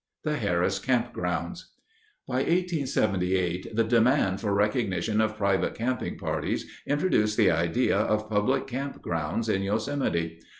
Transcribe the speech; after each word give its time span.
The 0.23 0.37
Harris 0.37 0.79
Camp 0.79 1.13
Grounds 1.13 1.73
By 2.27 2.37
1878, 2.37 3.75
the 3.75 3.83
demand 3.83 4.41
for 4.41 4.51
recognition 4.51 5.21
of 5.21 5.37
private 5.37 5.75
camping 5.75 6.17
parties 6.17 6.65
introduced 6.87 7.37
the 7.37 7.51
idea 7.51 7.99
of 7.99 8.27
public 8.27 8.65
camp 8.65 8.99
grounds 9.03 9.47
in 9.47 9.61
Yosemite. 9.61 10.39